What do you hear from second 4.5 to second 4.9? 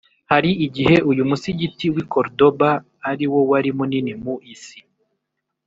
isi